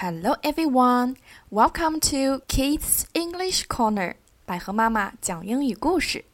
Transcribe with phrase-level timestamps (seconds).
[0.00, 1.16] everyone,
[1.50, 4.14] welcome to Kids English Corner.
[4.46, 6.24] 百合妈妈讲英语故事。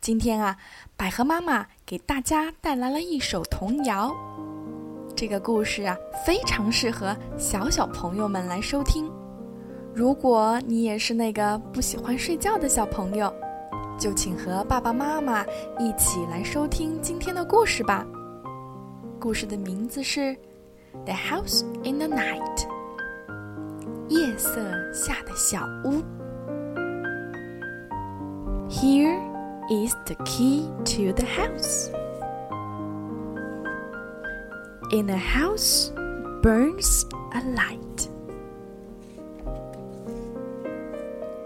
[0.00, 0.56] 今天啊，
[0.96, 4.12] 百合妈妈给大家带来了一首童谣。
[5.14, 5.96] 这个故事啊，
[6.26, 9.08] 非常适合小小朋友们来收听。
[9.94, 13.32] 如果你也是那个不喜欢睡觉的小朋友，
[13.96, 15.44] 就请和爸爸妈妈
[15.78, 18.04] 一起来收听今天的故事吧。
[19.20, 20.20] 故事的名字是
[21.05, 22.67] 《The House in the Night》。
[24.09, 24.61] 夜色
[24.93, 26.03] 下的小屋。
[28.69, 29.19] Here
[29.69, 31.89] is the key to the house.
[34.91, 35.91] In the house
[36.41, 38.09] burns a light.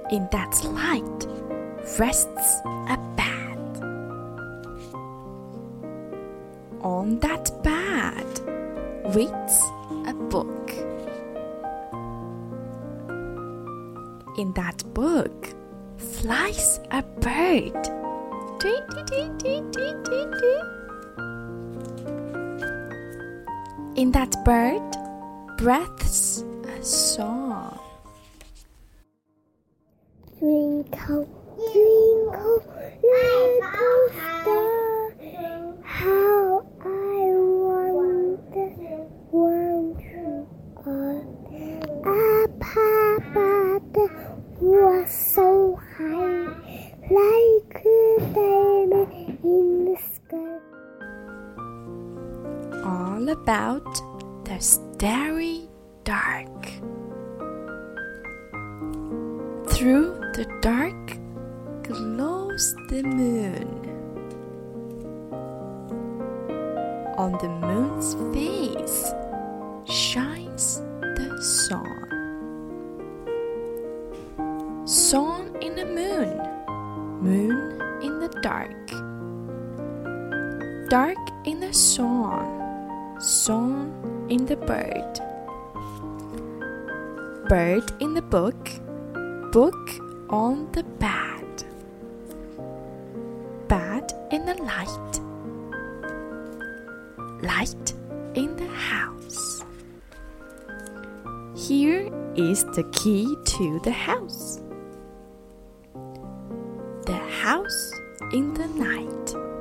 [0.10, 1.28] In that light
[2.00, 3.82] rests a bed.
[6.82, 8.26] On that bed
[9.05, 9.63] waits
[10.07, 10.71] a book.
[14.39, 15.49] In that book
[15.99, 17.77] flies a bird.
[23.97, 24.83] In that bird
[25.59, 27.79] breathes a song.
[30.39, 31.29] Twinkle,
[53.33, 55.67] about the starry
[56.05, 56.67] dark.
[59.73, 61.17] Through the dark
[61.83, 63.67] glows the moon.
[67.17, 69.15] On the moon's face
[69.87, 72.09] shines the sun.
[74.87, 76.37] Sun in the moon,
[77.23, 78.89] moon in the dark.
[80.91, 81.17] Dark
[81.47, 82.62] in the sun,
[83.23, 85.21] sun in the bird.
[87.49, 88.69] Bird in the book,
[89.53, 89.91] book
[90.29, 91.65] on the bed.
[93.69, 95.21] Bed in the light,
[97.43, 97.95] light
[98.35, 99.63] in the house.
[101.55, 104.61] Here is the key to the house.
[107.07, 107.93] The house
[108.33, 109.52] in the night.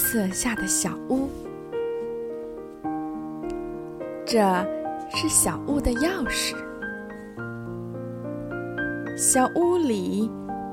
[0.00, 1.28] 色下的小屋，
[4.24, 4.40] 这
[5.14, 6.56] 是小屋的钥匙。
[9.14, 10.30] 小屋里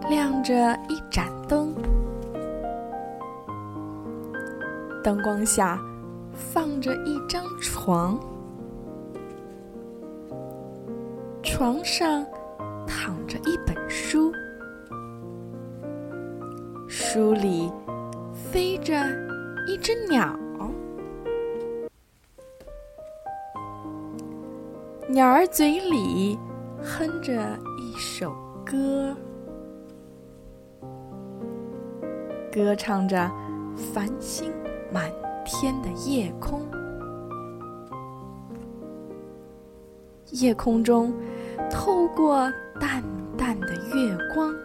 [0.10, 1.76] 亮着一盏灯，
[5.04, 5.78] 灯光下
[6.32, 8.18] 放着一张床，
[11.44, 12.26] 床上
[12.88, 14.32] 躺着一本书，
[16.88, 17.70] 书里
[18.52, 18.94] 飞着
[19.68, 20.40] 一只鸟，
[25.10, 26.40] 鸟儿嘴里
[26.82, 27.34] 哼着
[27.78, 28.34] 一首
[28.66, 29.14] 歌，
[32.50, 33.30] 歌唱着
[33.76, 34.54] 繁星
[34.94, 35.12] 满
[35.46, 36.66] 天的夜空。
[40.32, 41.14] 夜空中
[41.70, 43.04] 透过淡
[43.38, 44.56] 淡的月光，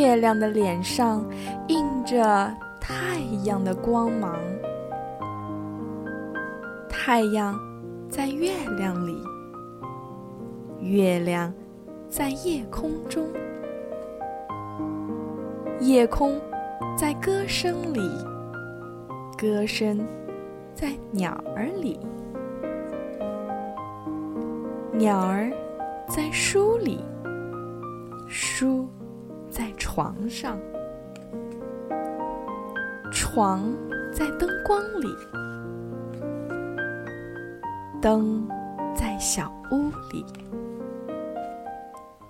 [0.00, 1.22] 月亮的脸上
[1.68, 2.50] 映着
[2.80, 4.34] 太阳的光芒。
[6.88, 7.54] 太阳
[8.08, 9.22] 在月亮里，
[10.80, 11.52] 月亮
[12.08, 13.28] 在夜空中，
[15.80, 16.40] 夜空
[16.96, 18.00] 在歌声里，
[19.36, 20.00] 歌声
[20.74, 22.00] 在鸟儿里。
[24.94, 25.52] 鸟儿
[26.08, 27.04] 在书里，
[28.26, 28.88] 书
[29.92, 30.56] 床上，
[33.10, 33.74] 床
[34.12, 35.08] 在灯光里，
[38.00, 38.48] 灯
[38.94, 40.24] 在小屋里。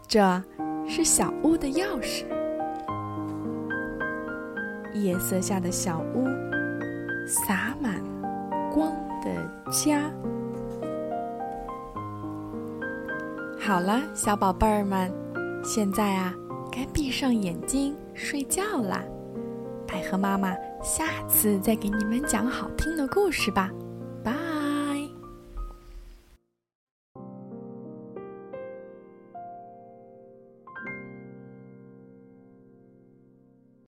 [0.08, 0.42] 这
[0.88, 2.24] 是小屋的钥匙。
[4.94, 6.24] 夜色下的小屋，
[7.26, 8.02] 洒满
[8.72, 8.90] 光
[9.22, 10.10] 的家。
[13.60, 15.12] 好了，小宝贝儿们，
[15.62, 16.34] 现在啊，
[16.70, 19.02] 该闭上眼睛睡觉啦。
[19.86, 23.70] 百合妈妈下次再给你们讲好听的故事吧，